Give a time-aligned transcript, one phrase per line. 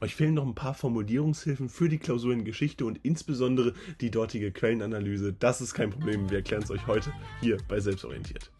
[0.00, 4.52] Euch fehlen noch ein paar Formulierungshilfen für die Klausur in Geschichte und insbesondere die dortige
[4.52, 5.32] Quellenanalyse.
[5.32, 8.50] Das ist kein Problem, wir erklären es euch heute hier bei Selbstorientiert.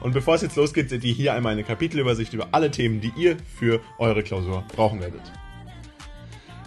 [0.00, 3.12] Und bevor es jetzt losgeht, seht ihr hier einmal eine Kapitelübersicht über alle Themen, die
[3.16, 5.32] ihr für eure Klausur brauchen werdet.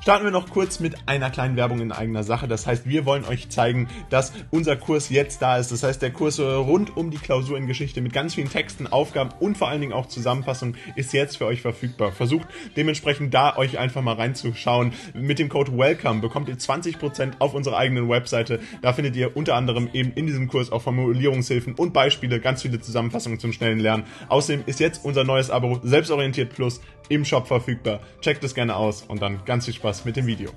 [0.10, 2.48] Starten wir noch kurz mit einer kleinen Werbung in eigener Sache.
[2.48, 5.72] Das heißt, wir wollen euch zeigen, dass unser Kurs jetzt da ist.
[5.72, 9.30] Das heißt, der Kurs rund um die Klausur in Geschichte mit ganz vielen Texten, Aufgaben
[9.40, 12.12] und vor allen Dingen auch Zusammenfassungen ist jetzt für euch verfügbar.
[12.12, 14.94] Versucht dementsprechend da euch einfach mal reinzuschauen.
[15.14, 18.62] Mit dem Code WELCOME bekommt ihr 20% auf unserer eigenen Webseite.
[18.82, 22.82] Da findet ihr unter anderem eben in diesem Kurs auch Formulierungshilfen und Beispiele, ganz viele
[22.82, 24.06] Zusammenfassungen zum schnellen Lernen.
[24.28, 28.00] Außerdem ist jetzt unser neues Abo Selbstorientiert Plus im Shop verfügbar.
[28.22, 30.52] Checkt es gerne aus und dann ganz viel Spaß mit dem Video.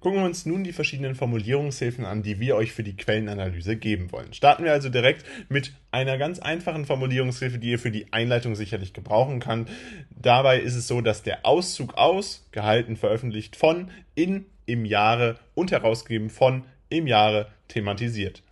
[0.00, 4.12] Gucken wir uns nun die verschiedenen Formulierungshilfen an, die wir euch für die Quellenanalyse geben
[4.12, 4.32] wollen.
[4.34, 8.92] Starten wir also direkt mit einer ganz einfachen Formulierungshilfe, die ihr für die Einleitung sicherlich
[8.92, 9.68] gebrauchen könnt.
[10.10, 15.72] Dabei ist es so, dass der Auszug aus, gehalten, veröffentlicht von, in, im Jahre und
[15.72, 18.42] herausgegeben von, im Jahre thematisiert.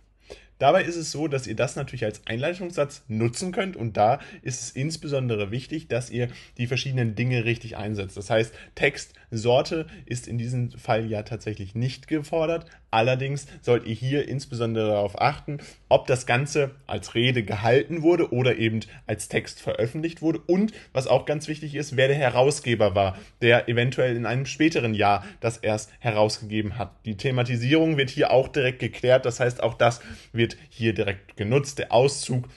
[0.57, 4.61] Dabei ist es so, dass ihr das natürlich als Einleitungssatz nutzen könnt und da ist
[4.61, 8.15] es insbesondere wichtig, dass ihr die verschiedenen Dinge richtig einsetzt.
[8.15, 12.67] Das heißt, Textsorte ist in diesem Fall ja tatsächlich nicht gefordert.
[12.89, 15.57] Allerdings sollt ihr hier insbesondere darauf achten,
[15.89, 21.07] ob das Ganze als Rede gehalten wurde oder eben als Text veröffentlicht wurde und was
[21.07, 25.57] auch ganz wichtig ist, wer der Herausgeber war, der eventuell in einem späteren Jahr das
[25.57, 26.93] erst herausgegeben hat.
[27.03, 29.99] Die Thematisierung wird hier auch direkt geklärt, das heißt auch das
[30.31, 31.79] wird wird hier direkt genutzt.
[31.79, 32.47] Der Auszug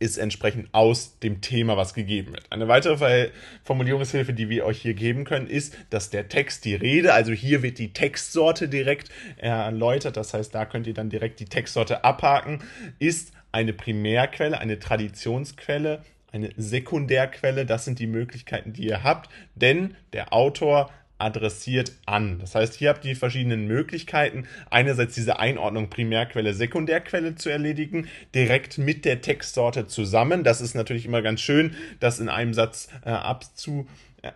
[0.00, 2.50] ist entsprechend aus dem Thema, was gegeben wird.
[2.50, 3.30] Eine weitere
[3.62, 7.62] Formulierungshilfe, die wir euch hier geben können, ist, dass der Text, die Rede, also hier
[7.62, 12.58] wird die Textsorte direkt erläutert, das heißt, da könnt ihr dann direkt die Textsorte abhaken,
[12.98, 19.94] ist eine Primärquelle, eine Traditionsquelle, eine Sekundärquelle, das sind die Möglichkeiten, die ihr habt, denn
[20.12, 20.90] der Autor
[21.24, 22.38] adressiert an.
[22.38, 28.08] Das heißt, hier habt ihr die verschiedenen Möglichkeiten, einerseits diese Einordnung Primärquelle, Sekundärquelle zu erledigen,
[28.34, 30.44] direkt mit der Textsorte zusammen.
[30.44, 33.86] Das ist natürlich immer ganz schön, das in einem Satz äh, abzu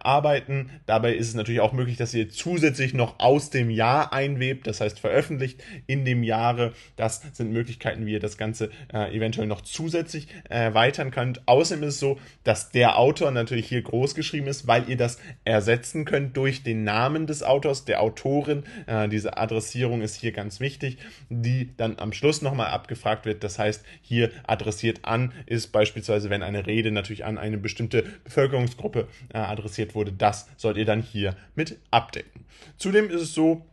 [0.00, 0.71] arbeiten.
[0.87, 4.81] Dabei ist es natürlich auch möglich, dass ihr zusätzlich noch aus dem Jahr einwebt, das
[4.81, 6.72] heißt veröffentlicht in dem Jahre.
[6.97, 11.47] Das sind Möglichkeiten, wie ihr das Ganze äh, eventuell noch zusätzlich erweitern könnt.
[11.47, 15.19] Außerdem ist es so, dass der Autor natürlich hier groß geschrieben ist, weil ihr das
[15.44, 18.65] ersetzen könnt durch den Namen des Autors, der Autorin.
[18.87, 23.44] Äh, diese Adressierung ist hier ganz wichtig, die dann am Schluss nochmal abgefragt wird.
[23.44, 29.09] Das heißt, hier adressiert an ist beispielsweise, wenn eine Rede natürlich an eine bestimmte Bevölkerungsgruppe
[29.32, 32.44] äh, adressiert adressiert wurde, das sollt ihr dann hier mit abdecken.
[32.76, 33.64] Zudem ist es so,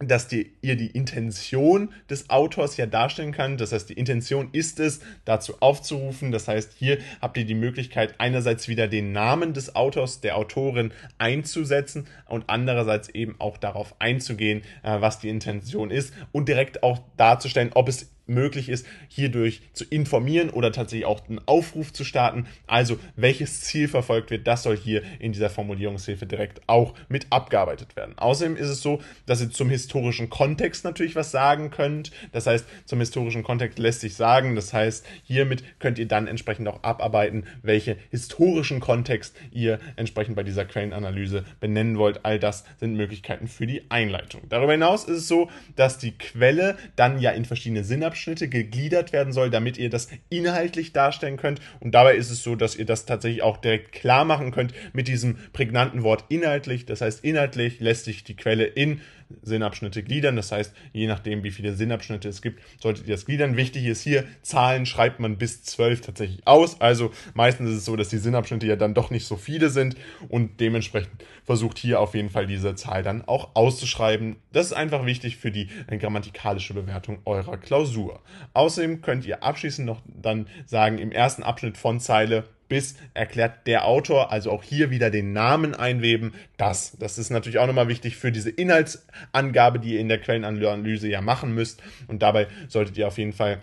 [0.00, 3.56] dass die, ihr die Intention des Autors ja darstellen kann.
[3.56, 6.30] Das heißt, die Intention ist es, dazu aufzurufen.
[6.30, 10.92] Das heißt, hier habt ihr die Möglichkeit, einerseits wieder den Namen des Autors, der Autorin
[11.18, 17.00] einzusetzen und andererseits eben auch darauf einzugehen, äh, was die Intention ist und direkt auch
[17.16, 22.46] darzustellen, ob es möglich ist, hierdurch zu informieren oder tatsächlich auch einen Aufruf zu starten.
[22.66, 27.96] Also welches Ziel verfolgt wird, das soll hier in dieser Formulierungshilfe direkt auch mit abgearbeitet
[27.96, 28.16] werden.
[28.18, 32.12] Außerdem ist es so, dass ihr zum historischen Kontext natürlich was sagen könnt.
[32.32, 34.54] Das heißt, zum historischen Kontext lässt sich sagen.
[34.54, 40.42] Das heißt, hiermit könnt ihr dann entsprechend auch abarbeiten, welche historischen Kontext ihr entsprechend bei
[40.42, 42.24] dieser Quellenanalyse benennen wollt.
[42.24, 44.42] All das sind Möglichkeiten für die Einleitung.
[44.48, 49.12] Darüber hinaus ist es so, dass die Quelle dann ja in verschiedene Sinnabschnitte Abschnitte gegliedert
[49.12, 51.60] werden soll, damit ihr das inhaltlich darstellen könnt.
[51.78, 55.06] Und dabei ist es so, dass ihr das tatsächlich auch direkt klar machen könnt mit
[55.06, 56.84] diesem prägnanten Wort inhaltlich.
[56.84, 59.02] Das heißt, inhaltlich lässt sich die Quelle in
[59.42, 60.36] Sinnabschnitte gliedern.
[60.36, 63.56] Das heißt, je nachdem, wie viele Sinnabschnitte es gibt, solltet ihr das gliedern.
[63.56, 66.80] Wichtig ist hier, Zahlen schreibt man bis zwölf tatsächlich aus.
[66.80, 69.96] Also meistens ist es so, dass die Sinnabschnitte ja dann doch nicht so viele sind
[70.28, 74.36] und dementsprechend versucht hier auf jeden Fall diese Zahl dann auch auszuschreiben.
[74.52, 78.20] Das ist einfach wichtig für die grammatikalische Bewertung eurer Klausur.
[78.54, 83.86] Außerdem könnt ihr abschließend noch dann sagen, im ersten Abschnitt von Zeile bis erklärt der
[83.86, 86.34] Autor, also auch hier wieder den Namen einweben.
[86.56, 91.08] Das, das ist natürlich auch nochmal wichtig für diese Inhaltsangabe, die ihr in der Quellenanalyse
[91.08, 91.82] ja machen müsst.
[92.06, 93.60] Und dabei solltet ihr auf jeden Fall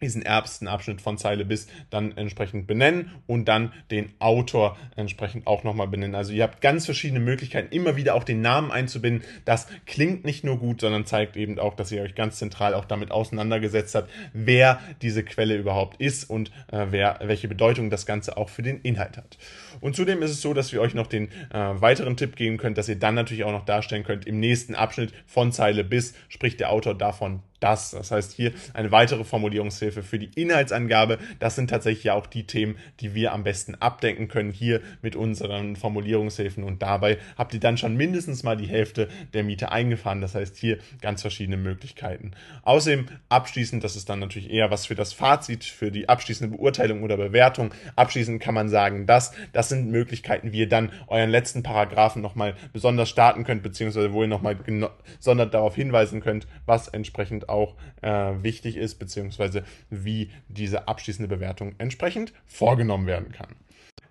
[0.00, 5.64] diesen ersten Abschnitt von Zeile bis dann entsprechend benennen und dann den Autor entsprechend auch
[5.64, 6.14] nochmal benennen.
[6.14, 9.24] Also ihr habt ganz verschiedene Möglichkeiten, immer wieder auch den Namen einzubinden.
[9.44, 12.84] Das klingt nicht nur gut, sondern zeigt eben auch, dass ihr euch ganz zentral auch
[12.84, 18.36] damit auseinandergesetzt habt, wer diese Quelle überhaupt ist und äh, wer, welche Bedeutung das Ganze
[18.36, 19.38] auch für den Inhalt hat.
[19.80, 22.74] Und zudem ist es so, dass wir euch noch den äh, weiteren Tipp geben können,
[22.74, 26.60] dass ihr dann natürlich auch noch darstellen könnt im nächsten Abschnitt von Zeile bis spricht
[26.60, 27.90] der Autor davon das.
[27.90, 31.18] Das heißt hier eine weitere Formulierungshilfe für die Inhaltsangabe.
[31.38, 35.16] Das sind tatsächlich ja auch die Themen, die wir am besten abdenken können hier mit
[35.16, 36.64] unseren Formulierungshilfen.
[36.64, 40.20] Und dabei habt ihr dann schon mindestens mal die Hälfte der Miete eingefahren.
[40.20, 42.32] Das heißt hier ganz verschiedene Möglichkeiten.
[42.62, 47.02] Außerdem abschließend, das ist dann natürlich eher was für das Fazit, für die abschließende Beurteilung
[47.02, 47.74] oder Bewertung.
[47.96, 52.54] Abschließend kann man sagen, dass das sind Möglichkeiten, wie ihr dann euren letzten Paragraphen nochmal
[52.72, 58.32] besonders starten könnt, beziehungsweise wo ihr nochmal gesondert darauf hinweisen könnt, was entsprechend auch äh,
[58.42, 63.56] wichtig ist, beziehungsweise wie diese abschließende Bewertung entsprechend vorgenommen werden kann.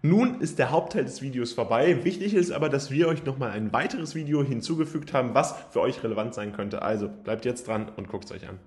[0.08, 2.06] Nun ist der Hauptteil des Videos vorbei.
[2.06, 6.02] Wichtig ist aber, dass wir euch nochmal ein weiteres Video hinzugefügt haben, was für euch
[6.02, 6.82] relevant sein könnte.
[6.82, 8.58] Also bleibt jetzt dran und guckt es euch an.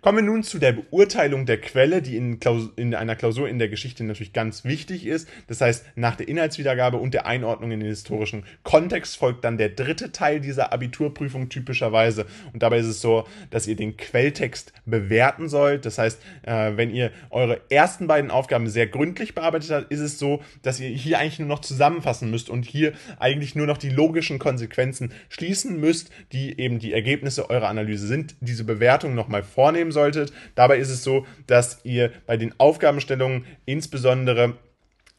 [0.00, 2.38] Kommen wir nun zu der Beurteilung der Quelle, die in,
[2.76, 5.28] in, einer Klausur in der Geschichte natürlich ganz wichtig ist.
[5.46, 9.68] Das heißt, nach der Inhaltswiedergabe und der Einordnung in den historischen Kontext folgt dann der
[9.68, 12.26] dritte Teil dieser Abiturprüfung typischerweise.
[12.52, 15.86] Und dabei ist es so, dass ihr den Quelltext bewerten sollt.
[15.86, 20.18] Das heißt, äh, wenn ihr eure ersten beiden Aufgaben sehr gründlich bearbeitet habt, ist es
[20.18, 23.90] so, dass ihr hier eigentlich nur noch zusammenfassen müsst und hier eigentlich nur noch die
[23.90, 28.36] logischen Konsequenzen schließen müsst, die eben die Ergebnisse eurer Analyse sind.
[28.40, 30.32] Diese Bewertung nochmal vornehmen solltet.
[30.54, 34.54] Dabei ist es so, dass ihr bei den Aufgabenstellungen insbesondere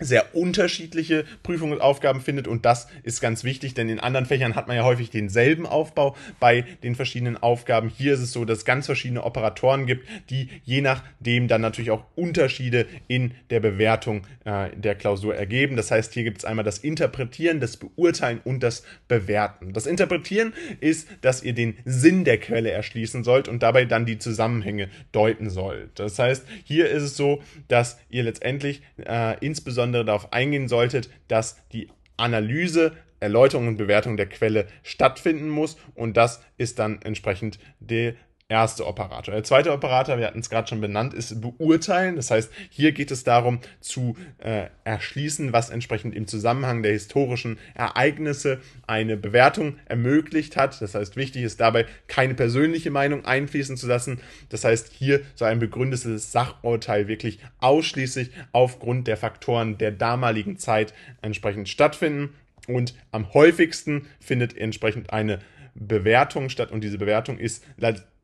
[0.04, 4.78] sehr unterschiedliche Prüfungsaufgaben findet und das ist ganz wichtig, denn in anderen Fächern hat man
[4.78, 7.90] ja häufig denselben Aufbau bei den verschiedenen Aufgaben.
[7.90, 11.92] Hier ist es so, dass es ganz verschiedene Operatoren gibt, die je nachdem dann natürlich
[11.92, 15.76] auch Unterschiede in der Bewertung äh, der Klausur ergeben.
[15.76, 19.74] Das heißt, hier gibt es einmal das Interpretieren, das Beurteilen und das Bewerten.
[19.74, 24.18] Das Interpretieren ist, dass ihr den Sinn der Quelle erschließen sollt und dabei dann die
[24.18, 26.00] Zusammenhänge deuten sollt.
[26.00, 31.10] Das heißt, hier ist es so, dass ihr letztendlich äh, insbesondere insbesondere darauf eingehen solltet,
[31.28, 37.60] dass die Analyse, Erläuterung und Bewertung der Quelle stattfinden muss und das ist dann entsprechend
[37.80, 38.16] der
[38.54, 39.34] erste Operator.
[39.34, 42.16] Der zweite Operator, wir hatten es gerade schon benannt, ist beurteilen.
[42.16, 47.58] Das heißt, hier geht es darum zu äh, erschließen, was entsprechend im Zusammenhang der historischen
[47.74, 50.80] Ereignisse eine Bewertung ermöglicht hat.
[50.82, 54.22] Das heißt, wichtig ist dabei, keine persönliche Meinung einfließen zu lassen.
[54.50, 60.94] Das heißt, hier soll ein begründetes Sachurteil wirklich ausschließlich aufgrund der Faktoren der damaligen Zeit
[61.24, 62.36] entsprechend stattfinden.
[62.68, 65.40] Und am häufigsten findet entsprechend eine
[65.74, 67.66] Bewertung statt und diese Bewertung ist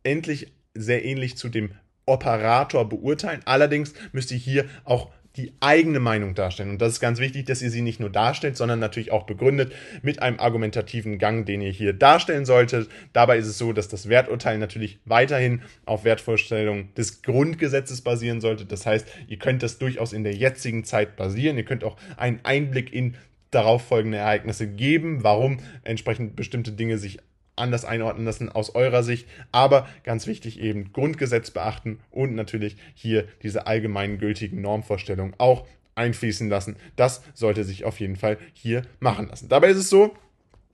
[0.10, 1.72] endlich sehr ähnlich zu dem
[2.06, 3.42] Operator beurteilen.
[3.46, 6.72] Allerdings müsst ihr hier auch die eigene Meinung darstellen.
[6.72, 9.72] Und das ist ganz wichtig, dass ihr sie nicht nur darstellt, sondern natürlich auch begründet
[10.02, 12.90] mit einem argumentativen Gang, den ihr hier darstellen solltet.
[13.14, 18.66] Dabei ist es so, dass das Werturteil natürlich weiterhin auf Wertvorstellungen des Grundgesetzes basieren sollte.
[18.66, 21.58] Das heißt, ihr könnt das durchaus in der jetzigen Zeit basieren.
[21.58, 23.16] Ihr könnt auch einen Einblick in
[23.52, 27.20] darauf folgende Ereignisse geben, warum entsprechend bestimmte Dinge sich
[27.60, 29.28] anders einordnen lassen aus eurer Sicht.
[29.52, 35.66] Aber ganz wichtig eben Grundgesetz beachten und natürlich hier diese allgemein gültigen Normvorstellungen auch
[35.96, 36.78] einfließen lassen.
[36.96, 39.50] Das sollte sich auf jeden Fall hier machen lassen.
[39.50, 40.16] Dabei ist es so,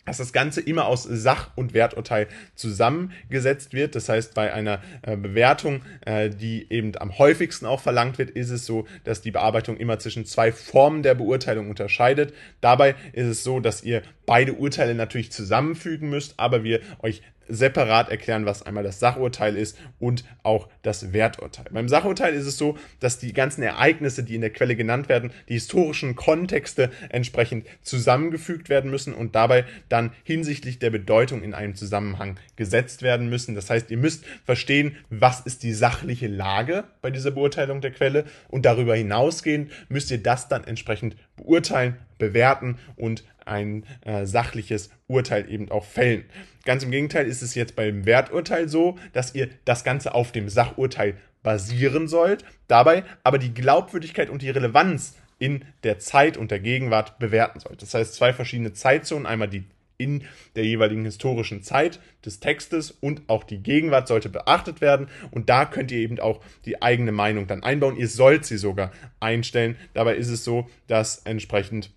[0.06, 3.96] dass das Ganze immer aus Sach- und Werturteil zusammengesetzt wird.
[3.96, 8.52] Das heißt, bei einer äh, Bewertung, äh, die eben am häufigsten auch verlangt wird, ist
[8.52, 12.34] es so, dass die Bearbeitung immer zwischen zwei Formen der Beurteilung unterscheidet.
[12.62, 18.10] Dabei ist es so, dass ihr beide Urteile natürlich zusammenfügen müsst, aber wir euch separat
[18.10, 21.66] erklären, was einmal das Sachurteil ist und auch das Werturteil.
[21.72, 25.32] Beim Sachurteil ist es so, dass die ganzen Ereignisse, die in der Quelle genannt werden,
[25.50, 31.76] die historischen Kontexte entsprechend zusammengefügt werden müssen und dabei dann hinsichtlich der Bedeutung in einem
[31.76, 33.56] Zusammenhang gesetzt werden müssen.
[33.56, 38.26] Das heißt, ihr müsst verstehen, was ist die sachliche Lage bei dieser Beurteilung der Quelle
[38.48, 45.50] und darüber hinausgehend müsst ihr das dann entsprechend beurteilen, bewerten und ein äh, sachliches Urteil
[45.50, 46.26] eben auch fällen.
[46.66, 50.50] Ganz im Gegenteil ist es jetzt beim Werturteil so, dass ihr das Ganze auf dem
[50.50, 56.60] Sachurteil basieren sollt, dabei aber die Glaubwürdigkeit und die Relevanz in der Zeit und der
[56.60, 57.82] Gegenwart bewerten sollt.
[57.82, 59.66] Das heißt, zwei verschiedene Zeitzonen, einmal die
[59.98, 60.24] in
[60.56, 65.66] der jeweiligen historischen Zeit des Textes und auch die Gegenwart sollte beachtet werden und da
[65.66, 67.96] könnt ihr eben auch die eigene Meinung dann einbauen.
[67.96, 69.78] Ihr sollt sie sogar einstellen.
[69.94, 71.92] Dabei ist es so, dass entsprechend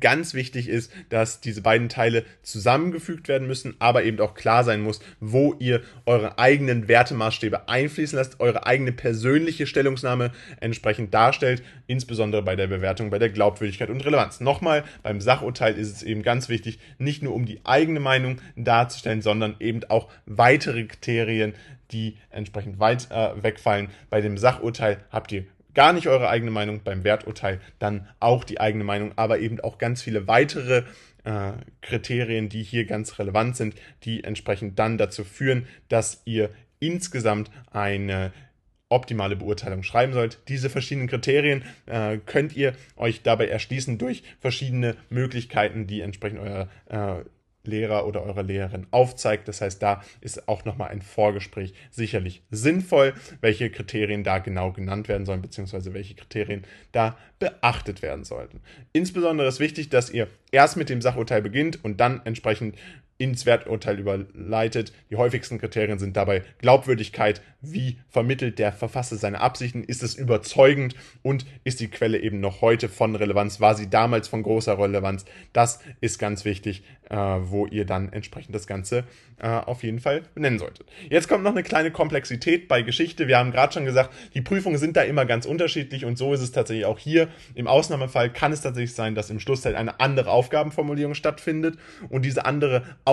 [0.00, 4.80] ganz wichtig ist, dass diese beiden Teile zusammengefügt werden müssen, aber eben auch klar sein
[4.80, 12.42] muss, wo ihr eure eigenen Wertemaßstäbe einfließen lasst, eure eigene persönliche Stellungnahme entsprechend darstellt, insbesondere
[12.42, 14.40] bei der Bewertung, bei der Glaubwürdigkeit und Relevanz.
[14.40, 19.22] Nochmal, beim Sachurteil ist es eben ganz wichtig, nicht nur um die eigene Meinung darzustellen,
[19.22, 21.54] sondern eben auch weitere Kriterien,
[21.90, 23.90] die entsprechend weit äh, wegfallen.
[24.10, 28.60] Bei dem Sachurteil habt ihr gar nicht eure eigene Meinung, beim Werturteil dann auch die
[28.60, 30.84] eigene Meinung, aber eben auch ganz viele weitere
[31.24, 33.74] äh, Kriterien, die hier ganz relevant sind,
[34.04, 36.50] die entsprechend dann dazu führen, dass ihr
[36.80, 38.32] insgesamt eine
[38.88, 40.40] optimale Beurteilung schreiben sollt.
[40.48, 46.68] Diese verschiedenen Kriterien äh, könnt ihr euch dabei erschließen durch verschiedene Möglichkeiten, die entsprechend euer
[46.88, 47.24] äh,
[47.64, 49.48] Lehrer oder eure Lehrerin aufzeigt.
[49.48, 55.08] Das heißt, da ist auch nochmal ein Vorgespräch sicherlich sinnvoll, welche Kriterien da genau genannt
[55.08, 58.60] werden sollen, beziehungsweise welche Kriterien da beachtet werden sollten.
[58.92, 62.76] Insbesondere ist wichtig, dass ihr erst mit dem Sachurteil beginnt und dann entsprechend
[63.22, 64.92] ins Werturteil überleitet.
[65.08, 70.96] Die häufigsten Kriterien sind dabei Glaubwürdigkeit, wie vermittelt der Verfasser seine Absichten, ist es überzeugend
[71.22, 75.24] und ist die Quelle eben noch heute von Relevanz, war sie damals von großer Relevanz.
[75.52, 79.04] Das ist ganz wichtig, äh, wo ihr dann entsprechend das Ganze
[79.38, 80.86] äh, auf jeden Fall benennen solltet.
[81.08, 83.28] Jetzt kommt noch eine kleine Komplexität bei Geschichte.
[83.28, 86.40] Wir haben gerade schon gesagt, die Prüfungen sind da immer ganz unterschiedlich und so ist
[86.40, 87.28] es tatsächlich auch hier.
[87.54, 92.44] Im Ausnahmefall kann es tatsächlich sein, dass im Schlussteil eine andere Aufgabenformulierung stattfindet und diese
[92.44, 93.11] andere Aufgabenformulierung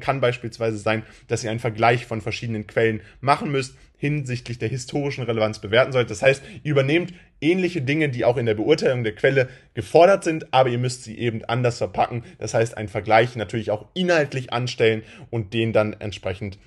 [0.00, 5.24] kann beispielsweise sein, dass ihr einen Vergleich von verschiedenen Quellen machen müsst, hinsichtlich der historischen
[5.24, 6.10] Relevanz bewerten sollt.
[6.10, 10.52] Das heißt, ihr übernehmt ähnliche Dinge, die auch in der Beurteilung der Quelle gefordert sind,
[10.54, 12.24] aber ihr müsst sie eben anders verpacken.
[12.38, 16.58] Das heißt, einen Vergleich natürlich auch inhaltlich anstellen und den dann entsprechend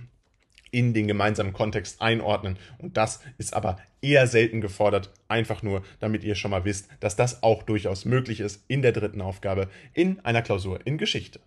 [0.71, 2.57] in den gemeinsamen Kontext einordnen.
[2.77, 7.15] Und das ist aber eher selten gefordert, einfach nur, damit ihr schon mal wisst, dass
[7.15, 11.39] das auch durchaus möglich ist in der dritten Aufgabe in einer Klausur in Geschichte.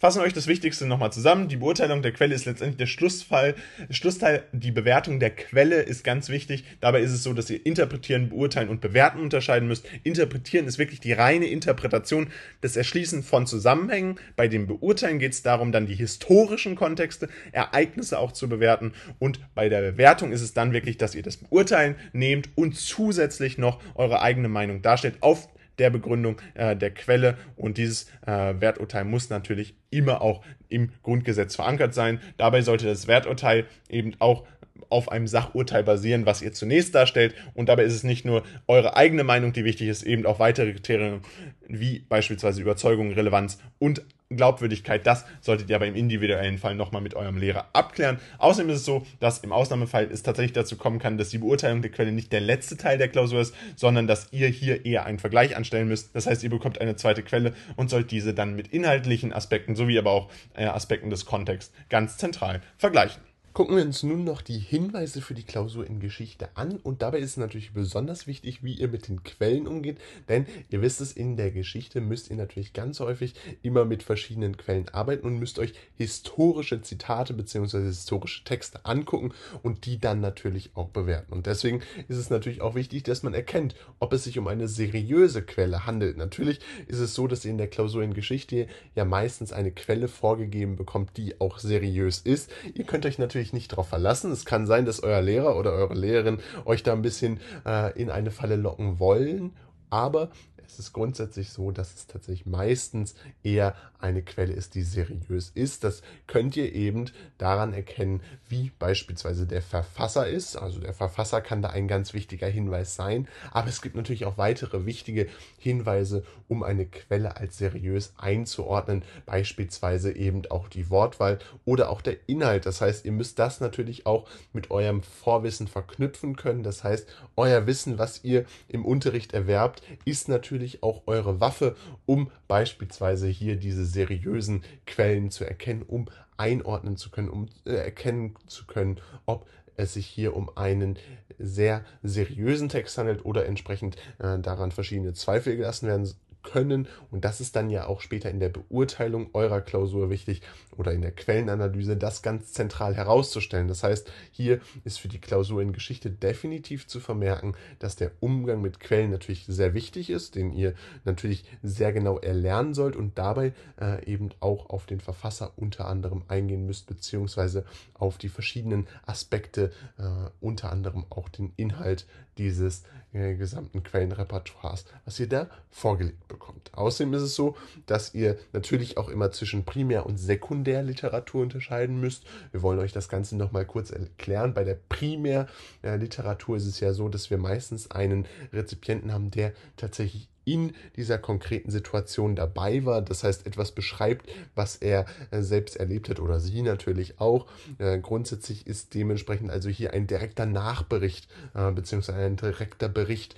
[0.00, 1.48] Fassen wir euch das Wichtigste nochmal zusammen.
[1.48, 3.56] Die Beurteilung der Quelle ist letztendlich der Schlussfall.
[3.90, 6.62] Schlussteil, die Bewertung der Quelle ist ganz wichtig.
[6.80, 9.86] Dabei ist es so, dass ihr interpretieren, beurteilen und bewerten unterscheiden müsst.
[10.04, 12.28] Interpretieren ist wirklich die reine Interpretation,
[12.60, 14.20] das Erschließen von Zusammenhängen.
[14.36, 18.92] Bei dem Beurteilen geht es darum, dann die historischen Kontexte, Ereignisse auch zu bewerten.
[19.18, 23.58] Und bei der Bewertung ist es dann wirklich, dass ihr das Beurteilen nehmt und zusätzlich
[23.58, 25.48] noch eure eigene Meinung darstellt auf
[25.78, 27.36] der Begründung äh, der Quelle.
[27.56, 32.20] Und dieses äh, Werturteil muss natürlich immer auch im Grundgesetz verankert sein.
[32.36, 34.44] Dabei sollte das Werturteil eben auch
[34.88, 37.34] auf einem Sachurteil basieren, was ihr zunächst darstellt.
[37.54, 40.72] Und dabei ist es nicht nur eure eigene Meinung, die wichtig ist, eben auch weitere
[40.72, 41.20] Kriterien
[41.66, 47.14] wie beispielsweise Überzeugung, Relevanz und Glaubwürdigkeit, das solltet ihr aber im individuellen Fall nochmal mit
[47.14, 48.18] eurem Lehrer abklären.
[48.36, 51.80] Außerdem ist es so, dass im Ausnahmefall es tatsächlich dazu kommen kann, dass die Beurteilung
[51.80, 55.18] der Quelle nicht der letzte Teil der Klausur ist, sondern dass ihr hier eher einen
[55.18, 56.14] Vergleich anstellen müsst.
[56.14, 59.98] Das heißt, ihr bekommt eine zweite Quelle und sollt diese dann mit inhaltlichen Aspekten sowie
[59.98, 63.27] aber auch äh, Aspekten des Kontexts ganz zentral vergleichen.
[63.58, 67.18] Gucken wir uns nun noch die Hinweise für die Klausur in Geschichte an und dabei
[67.18, 69.98] ist es natürlich besonders wichtig, wie ihr mit den Quellen umgeht,
[70.28, 74.56] denn ihr wisst es, in der Geschichte müsst ihr natürlich ganz häufig immer mit verschiedenen
[74.56, 77.82] Quellen arbeiten und müsst euch historische Zitate bzw.
[77.82, 79.32] historische Texte angucken
[79.64, 81.32] und die dann natürlich auch bewerten.
[81.32, 84.68] Und deswegen ist es natürlich auch wichtig, dass man erkennt, ob es sich um eine
[84.68, 86.16] seriöse Quelle handelt.
[86.16, 90.06] Natürlich ist es so, dass ihr in der Klausur in Geschichte ja meistens eine Quelle
[90.06, 92.52] vorgegeben bekommt, die auch seriös ist.
[92.74, 94.30] Ihr könnt euch natürlich natürlich nicht darauf verlassen.
[94.30, 98.10] Es kann sein, dass euer Lehrer oder eure Lehrerin euch da ein bisschen äh, in
[98.10, 99.52] eine Falle locken wollen,
[99.90, 100.30] aber
[100.68, 105.82] es ist grundsätzlich so, dass es tatsächlich meistens eher eine Quelle ist, die seriös ist.
[105.82, 107.06] Das könnt ihr eben
[107.38, 110.56] daran erkennen, wie beispielsweise der Verfasser ist.
[110.56, 113.26] Also der Verfasser kann da ein ganz wichtiger Hinweis sein.
[113.50, 115.26] Aber es gibt natürlich auch weitere wichtige
[115.58, 119.02] Hinweise, um eine Quelle als seriös einzuordnen.
[119.24, 122.66] Beispielsweise eben auch die Wortwahl oder auch der Inhalt.
[122.66, 126.62] Das heißt, ihr müsst das natürlich auch mit eurem Vorwissen verknüpfen können.
[126.62, 131.76] Das heißt, euer Wissen, was ihr im Unterricht erwerbt, ist natürlich natürlich auch eure Waffe,
[132.04, 138.34] um beispielsweise hier diese seriösen Quellen zu erkennen, um einordnen zu können, um äh, erkennen
[138.46, 139.46] zu können, ob
[139.76, 140.98] es sich hier um einen
[141.38, 146.88] sehr seriösen Text handelt oder entsprechend äh, daran verschiedene Zweifel gelassen werden können.
[147.10, 150.42] Und das ist dann ja auch später in der Beurteilung eurer Klausur wichtig
[150.76, 153.68] oder in der Quellenanalyse, das ganz zentral herauszustellen.
[153.68, 158.62] Das heißt, hier ist für die Klausur in Geschichte definitiv zu vermerken, dass der Umgang
[158.62, 163.52] mit Quellen natürlich sehr wichtig ist, den ihr natürlich sehr genau erlernen sollt und dabei
[163.80, 167.64] äh, eben auch auf den Verfasser unter anderem eingehen müsst, beziehungsweise
[167.94, 172.06] auf die verschiedenen Aspekte, äh, unter anderem auch den Inhalt
[172.38, 176.70] dieses äh, gesamten Quellenrepertoires, was ihr da vorgelegt bekommt.
[176.74, 177.56] Außerdem ist es so,
[177.86, 182.24] dass ihr natürlich auch immer zwischen Primär- und Sekundärliteratur unterscheiden müsst.
[182.52, 184.54] Wir wollen euch das Ganze nochmal kurz erklären.
[184.54, 190.28] Bei der Primärliteratur ist es ja so, dass wir meistens einen Rezipienten haben, der tatsächlich
[190.48, 193.02] in dieser konkreten Situation dabei war.
[193.02, 197.46] Das heißt, etwas beschreibt, was er äh, selbst erlebt hat oder sie natürlich auch.
[197.76, 202.12] Äh, grundsätzlich ist dementsprechend also hier ein direkter Nachbericht äh, bzw.
[202.12, 203.36] ein direkter Bericht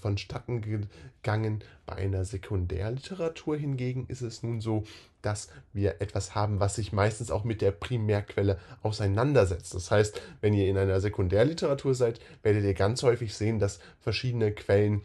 [0.00, 1.64] vonstatten gegangen.
[1.86, 4.84] Bei einer Sekundärliteratur hingegen ist es nun so,
[5.22, 9.74] dass wir etwas haben, was sich meistens auch mit der Primärquelle auseinandersetzt.
[9.74, 14.52] Das heißt, wenn ihr in einer Sekundärliteratur seid, werdet ihr ganz häufig sehen, dass verschiedene
[14.52, 15.02] Quellen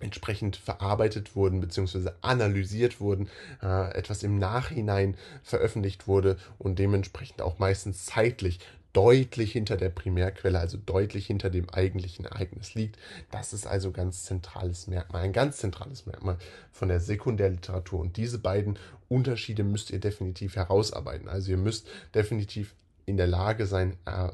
[0.00, 2.10] entsprechend verarbeitet wurden bzw.
[2.20, 3.28] analysiert wurden,
[3.62, 8.60] äh, etwas im Nachhinein veröffentlicht wurde und dementsprechend auch meistens zeitlich
[8.96, 12.98] deutlich hinter der Primärquelle, also deutlich hinter dem eigentlichen Ereignis liegt.
[13.30, 16.38] Das ist also ganz zentrales Merkmal, ein ganz zentrales Merkmal
[16.72, 18.00] von der Sekundärliteratur.
[18.00, 21.28] Und diese beiden Unterschiede müsst ihr definitiv herausarbeiten.
[21.28, 22.74] Also ihr müsst definitiv
[23.04, 24.30] in der Lage sein, äh,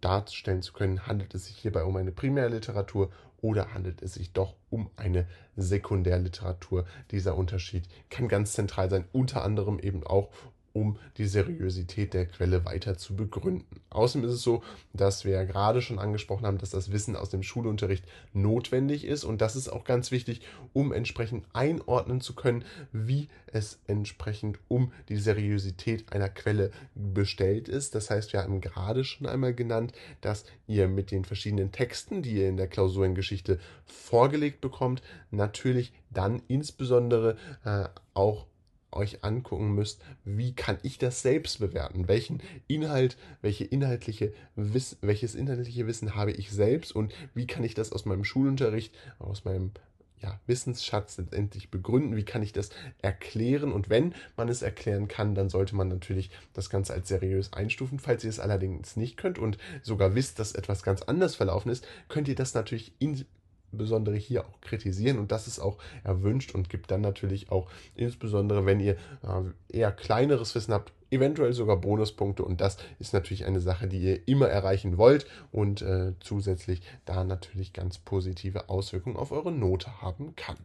[0.00, 3.10] darstellen zu können, handelt es sich hierbei um eine Primärliteratur
[3.40, 5.26] oder handelt es sich doch um eine
[5.56, 6.86] Sekundärliteratur.
[7.10, 10.30] Dieser Unterschied kann ganz zentral sein, unter anderem eben auch
[10.72, 13.80] um die Seriosität der Quelle weiter zu begründen.
[13.90, 17.30] Außerdem ist es so, dass wir ja gerade schon angesprochen haben, dass das Wissen aus
[17.30, 22.64] dem Schulunterricht notwendig ist und das ist auch ganz wichtig, um entsprechend einordnen zu können,
[22.92, 27.94] wie es entsprechend um die Seriosität einer Quelle bestellt ist.
[27.94, 32.36] Das heißt, wir haben gerade schon einmal genannt, dass ihr mit den verschiedenen Texten, die
[32.36, 37.84] ihr in der Klausur in Geschichte vorgelegt bekommt, natürlich dann insbesondere äh,
[38.14, 38.46] auch
[38.92, 42.08] euch angucken müsst, wie kann ich das selbst bewerten?
[42.08, 47.74] Welchen Inhalt, welche inhaltliche Wiss, welches inhaltliche Wissen habe ich selbst und wie kann ich
[47.74, 49.72] das aus meinem Schulunterricht, aus meinem
[50.20, 52.16] ja, Wissensschatz letztendlich begründen?
[52.16, 52.70] Wie kann ich das
[53.02, 53.72] erklären?
[53.72, 57.98] Und wenn man es erklären kann, dann sollte man natürlich das Ganze als seriös einstufen.
[57.98, 61.86] Falls ihr es allerdings nicht könnt und sogar wisst, dass etwas ganz anders verlaufen ist,
[62.08, 63.24] könnt ihr das natürlich in,
[63.70, 68.66] insbesondere hier auch kritisieren und das ist auch erwünscht und gibt dann natürlich auch insbesondere,
[68.66, 73.60] wenn ihr äh, eher kleineres Wissen habt, eventuell sogar Bonuspunkte und das ist natürlich eine
[73.60, 79.32] Sache, die ihr immer erreichen wollt und äh, zusätzlich da natürlich ganz positive Auswirkungen auf
[79.32, 80.56] eure Note haben kann.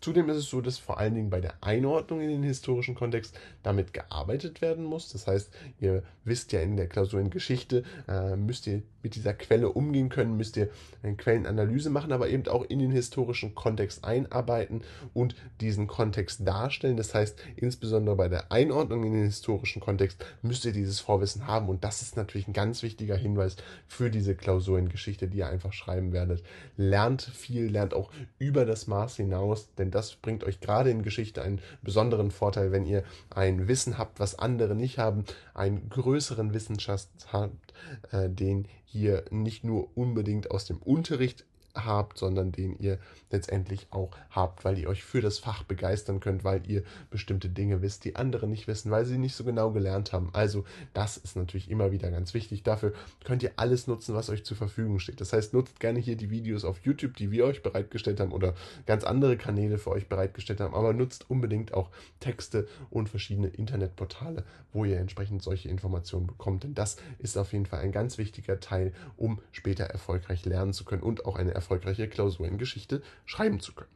[0.00, 3.38] Zudem ist es so, dass vor allen Dingen bei der Einordnung in den historischen Kontext
[3.62, 5.12] damit gearbeitet werden muss.
[5.12, 5.50] Das heißt,
[5.80, 10.08] ihr wisst ja in der Klausur in Geschichte, äh, müsst ihr mit dieser Quelle umgehen
[10.08, 10.68] können, müsst ihr
[11.02, 14.82] eine Quellenanalyse machen, aber eben auch in den historischen Kontext einarbeiten
[15.14, 16.96] und diesen Kontext darstellen.
[16.96, 21.68] Das heißt, insbesondere bei der Einordnung in den historischen Kontext müsst ihr dieses Vorwissen haben.
[21.68, 25.48] Und das ist natürlich ein ganz wichtiger Hinweis für diese Klausur in Geschichte, die ihr
[25.48, 26.42] einfach schreiben werdet.
[26.76, 31.40] Lernt viel, lernt auch über das Maß hinaus, denn das bringt euch gerade in Geschichte
[31.40, 37.08] einen besonderen Vorteil, wenn ihr ein Wissen habt, was andere nicht haben, einen größeren Wissensschatz
[37.32, 37.72] habt,
[38.10, 41.44] äh, den ihr nicht nur unbedingt aus dem Unterricht
[41.76, 42.98] habt, sondern den ihr
[43.30, 47.82] letztendlich auch habt, weil ihr euch für das Fach begeistern könnt, weil ihr bestimmte Dinge
[47.82, 50.30] wisst, die andere nicht wissen, weil sie nicht so genau gelernt haben.
[50.32, 52.62] Also das ist natürlich immer wieder ganz wichtig.
[52.62, 52.92] Dafür
[53.24, 55.20] könnt ihr alles nutzen, was euch zur Verfügung steht.
[55.20, 58.54] Das heißt, nutzt gerne hier die Videos auf YouTube, die wir euch bereitgestellt haben oder
[58.86, 64.44] ganz andere Kanäle für euch bereitgestellt haben, aber nutzt unbedingt auch Texte und verschiedene Internetportale,
[64.72, 66.64] wo ihr entsprechend solche Informationen bekommt.
[66.64, 70.84] Denn das ist auf jeden Fall ein ganz wichtiger Teil, um später erfolgreich lernen zu
[70.84, 71.65] können und auch eine erfolgreiche
[72.08, 73.90] Klausur in Geschichte schreiben zu können.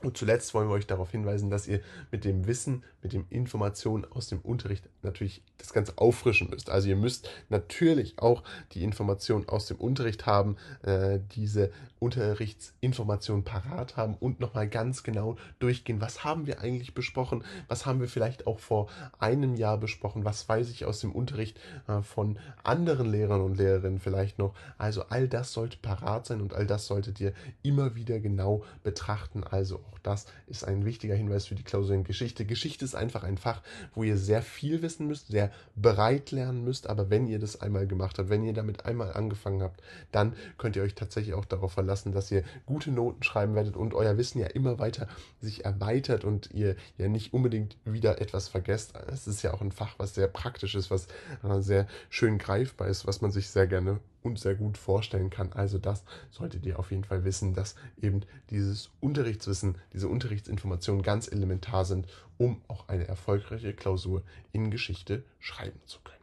[0.00, 1.80] Und zuletzt wollen wir euch darauf hinweisen, dass ihr
[2.12, 6.70] mit dem Wissen, mit den Informationen aus dem Unterricht natürlich das Ganze auffrischen müsst.
[6.70, 13.96] Also ihr müsst natürlich auch die Informationen aus dem Unterricht haben, äh, diese Unterrichtsinformationen parat
[13.96, 18.46] haben und nochmal ganz genau durchgehen, was haben wir eigentlich besprochen, was haben wir vielleicht
[18.46, 21.58] auch vor einem Jahr besprochen, was weiß ich aus dem Unterricht
[21.88, 24.54] äh, von anderen Lehrern und Lehrerinnen vielleicht noch.
[24.76, 27.32] Also all das sollte parat sein und all das solltet ihr
[27.62, 29.42] immer wieder genau betrachten.
[29.42, 32.44] Also auch das ist ein wichtiger Hinweis für die Klausur in Geschichte.
[32.44, 33.62] Geschichte ist einfach ein Fach,
[33.94, 36.88] wo ihr sehr viel wissen müsst, sehr bereit lernen müsst.
[36.88, 40.76] Aber wenn ihr das einmal gemacht habt, wenn ihr damit einmal angefangen habt, dann könnt
[40.76, 44.38] ihr euch tatsächlich auch darauf verlassen, dass ihr gute Noten schreiben werdet und euer Wissen
[44.38, 45.08] ja immer weiter
[45.40, 48.94] sich erweitert und ihr ja nicht unbedingt wieder etwas vergesst.
[49.12, 51.08] Es ist ja auch ein Fach, was sehr praktisch ist, was
[51.58, 55.52] sehr schön greifbar ist, was man sich sehr gerne und sehr gut vorstellen kann.
[55.52, 61.30] Also das solltet ihr auf jeden Fall wissen, dass eben dieses Unterrichtswissen, diese Unterrichtsinformationen ganz
[61.30, 66.18] elementar sind, um auch eine erfolgreiche Klausur in Geschichte schreiben zu können.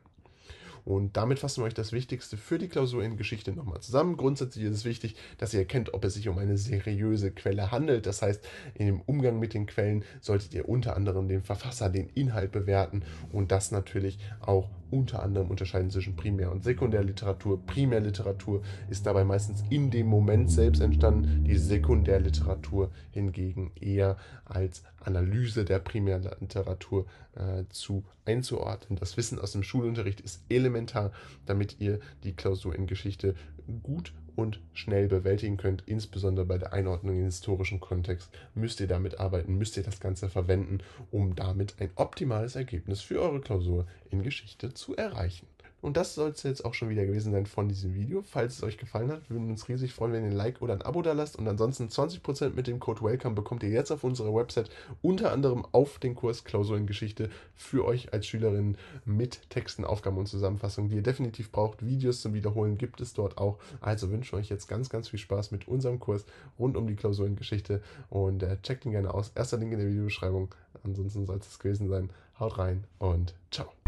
[0.85, 4.17] Und damit fassen wir euch das Wichtigste für die Klausur in Geschichte nochmal zusammen.
[4.17, 8.05] Grundsätzlich ist es wichtig, dass ihr erkennt, ob es sich um eine seriöse Quelle handelt.
[8.05, 12.09] Das heißt, in dem Umgang mit den Quellen solltet ihr unter anderem den Verfasser, den
[12.09, 17.65] Inhalt bewerten und das natürlich auch unter anderem unterscheiden zwischen Primär- und Sekundärliteratur.
[17.65, 25.65] Primärliteratur ist dabei meistens in dem Moment selbst entstanden, die Sekundärliteratur hingegen eher als Analyse
[25.65, 27.05] der Primärliteratur
[27.35, 28.97] äh, zu einzuordnen.
[28.97, 31.11] Das Wissen aus dem Schulunterricht ist elementar,
[31.45, 33.35] damit ihr die Klausur in Geschichte
[33.83, 35.83] gut und schnell bewältigen könnt.
[35.85, 40.29] Insbesondere bei der Einordnung in historischen Kontext müsst ihr damit arbeiten, müsst ihr das Ganze
[40.29, 40.79] verwenden,
[41.11, 45.47] um damit ein optimales Ergebnis für eure Klausur in Geschichte zu erreichen.
[45.85, 48.23] Und das soll es jetzt auch schon wieder gewesen sein von diesem Video.
[48.23, 50.73] Falls es euch gefallen hat, würden wir uns riesig freuen, wenn ihr ein Like oder
[50.73, 51.35] ein Abo da lasst.
[51.35, 54.71] Und ansonsten 20% mit dem Code WELCOME bekommt ihr jetzt auf unserer Website
[55.03, 60.17] unter anderem auf den Kurs Klausur in Geschichte für euch als Schülerin mit Texten, Aufgaben
[60.17, 61.85] und Zusammenfassungen, die ihr definitiv braucht.
[61.85, 63.59] Videos zum Wiederholen gibt es dort auch.
[63.79, 66.25] Also wünsche ich euch jetzt ganz, ganz viel Spaß mit unserem Kurs
[66.57, 69.33] rund um die Klausur in Geschichte und äh, checkt ihn gerne aus.
[69.35, 70.49] Erster Link in der Videobeschreibung.
[70.83, 72.09] Ansonsten soll es gewesen sein.
[72.39, 73.84] Haut rein und ciao.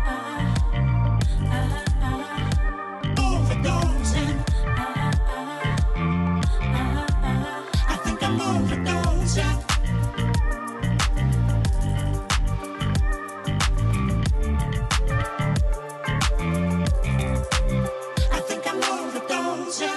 [1.40, 1.97] I